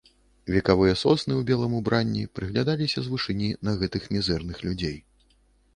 [0.53, 4.97] Векавыя сосны ў белым убранні прыглядаліся з вышыні на гэтых мізэрных людзей.